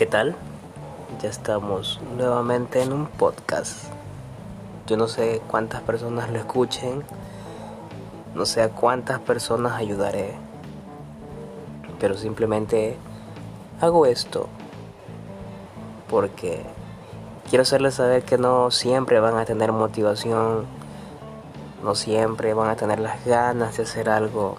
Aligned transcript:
¿Qué 0.00 0.06
tal? 0.06 0.34
Ya 1.20 1.28
estamos 1.28 2.00
nuevamente 2.16 2.82
en 2.82 2.94
un 2.94 3.06
podcast. 3.06 3.84
Yo 4.86 4.96
no 4.96 5.08
sé 5.08 5.42
cuántas 5.46 5.82
personas 5.82 6.30
lo 6.30 6.38
escuchen, 6.38 7.04
no 8.34 8.46
sé 8.46 8.62
a 8.62 8.70
cuántas 8.70 9.20
personas 9.20 9.74
ayudaré, 9.74 10.36
pero 12.00 12.16
simplemente 12.16 12.96
hago 13.82 14.06
esto 14.06 14.48
porque 16.08 16.64
quiero 17.50 17.60
hacerles 17.60 17.96
saber 17.96 18.22
que 18.22 18.38
no 18.38 18.70
siempre 18.70 19.20
van 19.20 19.36
a 19.36 19.44
tener 19.44 19.70
motivación, 19.70 20.64
no 21.84 21.94
siempre 21.94 22.54
van 22.54 22.70
a 22.70 22.76
tener 22.76 23.00
las 23.00 23.22
ganas 23.26 23.76
de 23.76 23.82
hacer 23.82 24.08
algo, 24.08 24.56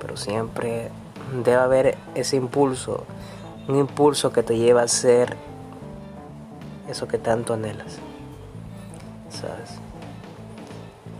pero 0.00 0.16
siempre 0.16 0.90
debe 1.44 1.60
haber 1.60 1.98
ese 2.14 2.36
impulso 2.36 3.04
un 3.68 3.76
impulso 3.76 4.32
que 4.32 4.42
te 4.42 4.56
lleva 4.56 4.82
a 4.82 4.84
hacer 4.84 5.36
eso 6.88 7.08
que 7.08 7.18
tanto 7.18 7.54
anhelas. 7.54 7.98
¿Sabes? 9.30 9.78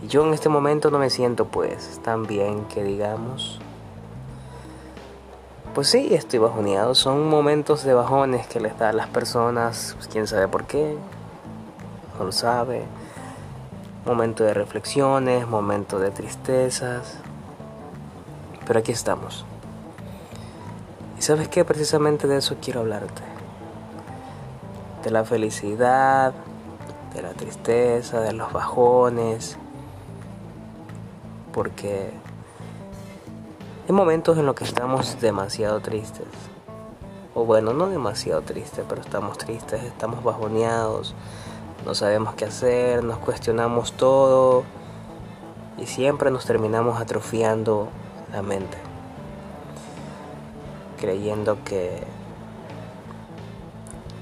Y 0.03 0.07
yo 0.07 0.25
en 0.25 0.33
este 0.33 0.49
momento 0.49 0.91
no 0.91 0.99
me 0.99 1.09
siento 1.09 1.45
pues 1.45 1.99
tan 2.03 2.25
bien 2.25 2.65
que 2.65 2.83
digamos. 2.83 3.59
Pues 5.73 5.89
sí, 5.89 6.13
estoy 6.13 6.39
bajoneado. 6.39 6.95
Son 6.95 7.29
momentos 7.29 7.83
de 7.83 7.93
bajones 7.93 8.47
que 8.47 8.59
les 8.59 8.77
da 8.79 8.89
a 8.89 8.93
las 8.93 9.07
personas, 9.07 9.93
pues 9.95 10.07
quién 10.07 10.25
sabe 10.25 10.47
por 10.47 10.65
qué, 10.65 10.97
no 12.17 12.25
lo 12.25 12.31
sabe. 12.31 12.83
Momento 14.05 14.43
de 14.43 14.53
reflexiones, 14.53 15.47
momento 15.47 15.99
de 15.99 16.11
tristezas. 16.11 17.19
Pero 18.65 18.79
aquí 18.79 18.91
estamos. 18.91 19.45
Y 21.17 21.21
sabes 21.21 21.47
que 21.47 21.65
precisamente 21.65 22.27
de 22.27 22.37
eso 22.37 22.57
quiero 22.61 22.81
hablarte. 22.81 23.23
De 25.03 25.11
la 25.11 25.25
felicidad, 25.25 26.33
de 27.13 27.21
la 27.21 27.31
tristeza, 27.31 28.21
de 28.21 28.33
los 28.33 28.53
bajones. 28.53 29.57
Porque 31.53 32.11
hay 33.87 33.95
momentos 33.95 34.37
en 34.37 34.45
los 34.45 34.55
que 34.55 34.63
estamos 34.63 35.19
demasiado 35.19 35.79
tristes. 35.79 36.27
O 37.33 37.45
bueno, 37.45 37.73
no 37.73 37.87
demasiado 37.87 38.41
tristes, 38.41 38.85
pero 38.87 39.01
estamos 39.01 39.37
tristes, 39.37 39.83
estamos 39.83 40.23
bajoneados, 40.23 41.13
no 41.85 41.93
sabemos 41.93 42.33
qué 42.33 42.45
hacer, 42.45 43.03
nos 43.03 43.19
cuestionamos 43.19 43.93
todo 43.93 44.63
y 45.77 45.85
siempre 45.85 46.31
nos 46.31 46.45
terminamos 46.45 46.99
atrofiando 46.99 47.89
la 48.33 48.41
mente 48.41 48.86
creyendo 50.97 51.63
que 51.63 52.03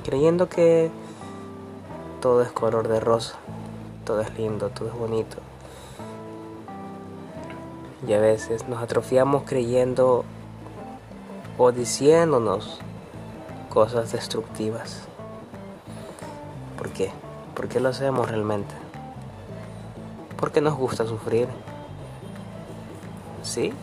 creyendo 0.04 0.48
que 0.50 0.92
todo 2.22 2.44
es 2.44 2.52
color 2.52 2.88
de 2.88 3.00
rosa, 3.00 3.36
todo 4.06 4.22
es 4.22 4.38
lindo, 4.38 4.70
todo 4.70 4.90
es 4.90 4.94
bonito. 4.94 5.38
Y 8.08 8.14
a 8.14 8.20
veces 8.20 8.68
nos 8.68 8.84
atrofiamos 8.84 9.44
creyendo 9.46 10.26
o 11.58 11.72
diciéndonos 11.72 12.80
cosas 13.70 14.12
destructivas. 14.12 15.02
¿Por 16.78 16.90
qué? 16.92 17.12
¿Por 17.56 17.68
qué 17.68 17.80
lo 17.80 17.90
hacemos 17.90 18.30
realmente? 18.30 18.76
Porque 20.38 20.62
nos 20.62 20.76
gusta 20.76 21.06
sufrir. 21.06 21.48
¿Sí? 23.42 23.74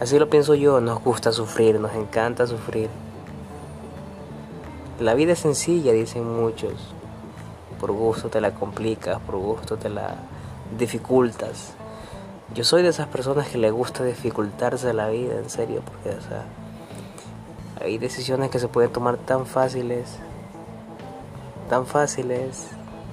Así 0.00 0.18
lo 0.18 0.28
pienso 0.28 0.54
yo, 0.54 0.80
nos 0.80 1.02
gusta 1.02 1.30
sufrir, 1.32 1.78
nos 1.78 1.94
encanta 1.94 2.46
sufrir. 2.46 2.90
La 5.00 5.14
vida 5.14 5.32
es 5.32 5.38
sencilla, 5.38 5.92
dicen 5.92 6.28
muchos. 6.28 6.72
Por 7.80 7.92
gusto 7.92 8.28
te 8.28 8.40
la 8.40 8.52
complicas, 8.52 9.20
por 9.20 9.36
gusto 9.36 9.76
te 9.76 9.88
la 9.88 10.16
dificultas. 10.76 11.74
Yo 12.54 12.64
soy 12.64 12.82
de 12.82 12.88
esas 12.88 13.06
personas 13.06 13.48
que 13.48 13.58
le 13.58 13.70
gusta 13.70 14.04
dificultarse 14.04 14.92
la 14.92 15.08
vida, 15.08 15.38
en 15.38 15.48
serio, 15.48 15.82
porque 15.84 16.16
hay 17.80 17.98
decisiones 17.98 18.50
que 18.50 18.58
se 18.58 18.68
pueden 18.68 18.92
tomar 18.92 19.16
tan 19.16 19.46
fáciles, 19.46 20.18
tan 21.68 21.86
fáciles, 21.86 22.68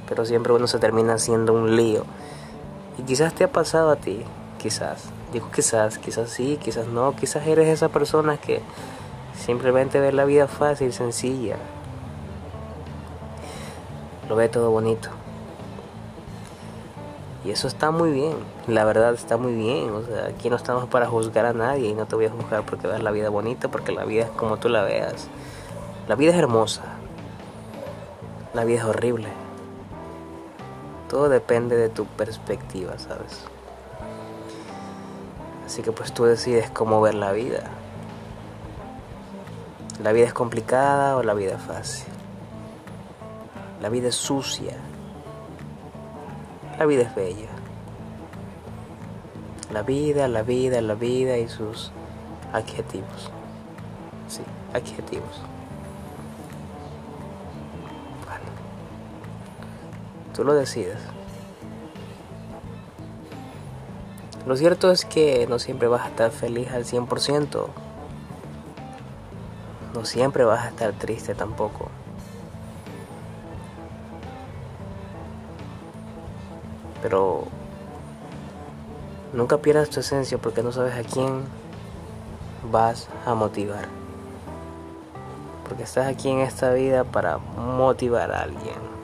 pero 0.08 0.26
siempre 0.26 0.54
uno 0.54 0.68
se 0.68 0.80
termina 0.80 1.14
haciendo 1.14 1.54
un 1.54 1.76
lío. 1.76 2.04
Y 2.98 3.04
quizás 3.04 3.34
te 3.34 3.44
ha 3.44 3.52
pasado 3.52 3.90
a 3.92 3.96
ti, 3.96 4.24
quizás. 4.58 5.06
Digo 5.32 5.50
quizás, 5.54 5.98
quizás 5.98 6.30
sí, 6.30 6.60
quizás 6.62 6.88
no, 6.88 7.16
quizás 7.16 7.48
eres 7.48 7.68
esa 7.68 7.90
persona 7.90 8.38
que 8.38 8.62
simplemente 9.38 10.00
ve 10.00 10.12
la 10.12 10.26
vida 10.26 10.48
fácil, 10.48 10.92
sencilla. 10.92 11.56
Lo 14.28 14.36
ve 14.36 14.50
todo 14.50 14.72
bonito. 14.72 15.10
Y 17.44 17.50
eso 17.50 17.68
está 17.68 17.90
muy 17.90 18.12
bien, 18.12 18.36
la 18.68 18.86
verdad 18.86 19.14
está 19.14 19.38
muy 19.38 19.56
bien. 19.56 19.90
O 19.92 20.04
sea, 20.04 20.28
aquí 20.28 20.50
no 20.50 20.58
estamos 20.58 20.88
para 20.88 21.08
juzgar 21.08 21.46
a 21.46 21.54
nadie 21.54 21.90
y 21.90 21.94
no 21.94 22.06
te 22.06 22.16
voy 22.16 22.26
a 22.26 22.30
juzgar 22.30 22.64
porque 22.66 22.88
veas 22.88 23.02
la 23.02 23.12
vida 23.12 23.30
bonita, 23.30 23.70
porque 23.70 23.92
la 23.92 24.06
vida 24.06 24.24
es 24.24 24.30
como 24.32 24.58
tú 24.58 24.70
la 24.70 24.84
veas. 24.84 25.28
La 26.08 26.16
vida 26.16 26.32
es 26.32 26.38
hermosa, 26.38 26.84
la 28.54 28.66
vida 28.66 28.80
es 28.80 28.86
horrible. 28.86 29.30
Todo 31.10 31.30
depende 31.30 31.78
de 31.78 31.90
tu 31.90 32.06
perspectiva, 32.06 32.98
¿sabes? 33.00 33.46
Así 35.72 35.84
que 35.84 35.94
pues 35.94 36.12
tú 36.12 36.26
decides 36.26 36.70
cómo 36.70 37.00
ver 37.00 37.14
la 37.14 37.32
vida. 37.32 37.64
La 40.04 40.12
vida 40.12 40.26
es 40.26 40.34
complicada 40.34 41.16
o 41.16 41.24
la 41.24 41.34
vida 41.34 41.56
es 41.56 41.62
fácil. 41.62 42.12
La 43.82 43.88
vida 43.88 44.10
es 44.10 44.16
sucia. 44.16 44.76
La 46.78 46.86
vida 46.86 47.04
es 47.04 47.16
bella. 47.16 47.48
La 49.72 49.84
vida, 49.84 50.28
la 50.28 50.44
vida, 50.44 50.82
la 50.82 50.96
vida 50.96 51.38
y 51.38 51.48
sus 51.48 51.94
adjetivos. 52.52 53.32
Sí, 54.28 54.42
adjetivos. 54.74 55.40
Bueno, 58.26 58.52
tú 60.34 60.44
lo 60.44 60.54
decides. 60.54 60.98
Lo 64.46 64.56
cierto 64.56 64.92
es 64.92 65.06
que 65.06 65.46
no 65.48 65.60
siempre 65.60 65.88
vas 65.88 66.02
a 66.02 66.08
estar 66.08 66.32
feliz 66.32 66.72
al 66.72 66.84
100%. 66.84 67.68
No 69.94 70.06
siempre 70.06 70.46
vas 70.46 70.66
a 70.66 70.70
estar 70.70 70.94
triste 70.94 71.36
tampoco. 71.36 71.90
Pero 77.04 77.44
nunca 79.34 79.58
pierdas 79.58 79.90
tu 79.90 80.00
esencia 80.00 80.40
porque 80.40 80.64
no 80.64 80.72
sabes 80.72 80.96
a 80.96 81.08
quién 81.08 81.44
vas 82.72 83.10
a 83.26 83.36
motivar. 83.36 83.88
Porque 85.68 85.84
estás 85.84 86.08
aquí 86.08 86.30
en 86.30 86.40
esta 86.40 86.74
vida 86.74 87.04
para 87.04 87.38
motivar 87.38 88.32
a 88.32 88.42
alguien. 88.42 89.01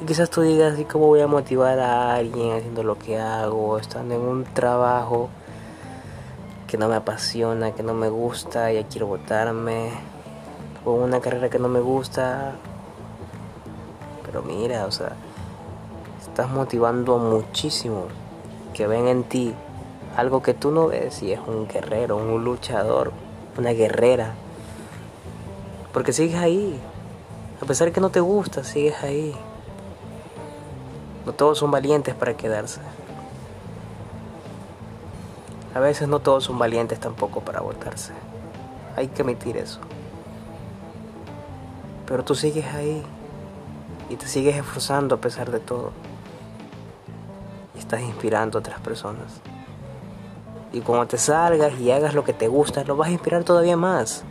Y 0.00 0.04
quizás 0.06 0.30
tú 0.30 0.42
digas, 0.42 0.78
¿y 0.78 0.84
cómo 0.84 1.08
voy 1.08 1.20
a 1.20 1.26
motivar 1.26 1.80
a 1.80 2.14
alguien 2.14 2.56
haciendo 2.56 2.84
lo 2.84 2.96
que 2.96 3.18
hago, 3.18 3.78
estando 3.78 4.14
en 4.14 4.20
un 4.20 4.44
trabajo 4.44 5.28
que 6.68 6.78
no 6.78 6.88
me 6.88 6.94
apasiona, 6.94 7.72
que 7.72 7.82
no 7.82 7.94
me 7.94 8.08
gusta, 8.08 8.70
ya 8.72 8.86
quiero 8.86 9.08
votarme, 9.08 9.90
o 10.84 10.92
una 10.92 11.20
carrera 11.20 11.50
que 11.50 11.58
no 11.58 11.66
me 11.68 11.80
gusta? 11.80 12.52
Pero 14.24 14.42
mira, 14.42 14.86
o 14.86 14.92
sea, 14.92 15.16
estás 16.20 16.48
motivando 16.48 17.18
muchísimo 17.18 18.04
que 18.74 18.86
ven 18.86 19.08
en 19.08 19.24
ti 19.24 19.52
algo 20.16 20.42
que 20.42 20.54
tú 20.54 20.70
no 20.70 20.86
ves 20.86 21.24
y 21.24 21.32
es 21.32 21.40
un 21.44 21.66
guerrero, 21.66 22.16
un 22.16 22.44
luchador, 22.44 23.12
una 23.56 23.70
guerrera. 23.70 24.34
Porque 25.92 26.12
sigues 26.12 26.36
ahí. 26.36 26.78
A 27.60 27.64
pesar 27.64 27.88
de 27.88 27.92
que 27.92 28.00
no 28.00 28.10
te 28.10 28.20
gusta, 28.20 28.62
sigues 28.62 29.02
ahí. 29.02 29.34
No 31.28 31.34
todos 31.34 31.58
son 31.58 31.70
valientes 31.70 32.14
para 32.14 32.38
quedarse. 32.38 32.80
A 35.74 35.78
veces 35.78 36.08
no 36.08 36.20
todos 36.20 36.44
son 36.44 36.58
valientes 36.58 36.98
tampoco 36.98 37.42
para 37.42 37.60
votarse. 37.60 38.14
Hay 38.96 39.08
que 39.08 39.20
admitir 39.20 39.58
eso. 39.58 39.78
Pero 42.06 42.24
tú 42.24 42.34
sigues 42.34 42.64
ahí 42.74 43.02
y 44.08 44.16
te 44.16 44.26
sigues 44.26 44.56
esforzando 44.56 45.16
a 45.16 45.20
pesar 45.20 45.50
de 45.50 45.60
todo. 45.60 45.92
Y 47.76 47.80
estás 47.80 48.00
inspirando 48.00 48.56
a 48.56 48.60
otras 48.60 48.80
personas. 48.80 49.42
Y 50.72 50.80
cuando 50.80 51.08
te 51.08 51.18
salgas 51.18 51.78
y 51.78 51.90
hagas 51.90 52.14
lo 52.14 52.24
que 52.24 52.32
te 52.32 52.48
gusta, 52.48 52.84
lo 52.84 52.96
vas 52.96 53.10
a 53.10 53.12
inspirar 53.12 53.44
todavía 53.44 53.76
más. 53.76 54.24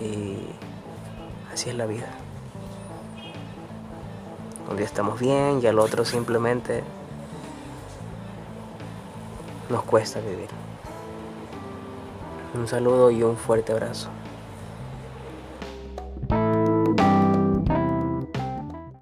Y 0.00 0.38
así 1.52 1.70
es 1.70 1.76
la 1.76 1.86
vida. 1.86 2.08
Un 4.70 4.76
día 4.76 4.86
estamos 4.86 5.18
bien 5.18 5.60
y 5.60 5.66
al 5.66 5.80
otro 5.80 6.04
simplemente 6.04 6.84
nos 9.68 9.82
cuesta 9.82 10.20
vivir. 10.20 10.48
Un 12.54 12.68
saludo 12.68 13.10
y 13.10 13.24
un 13.24 13.36
fuerte 13.36 13.72
abrazo. 13.72 14.10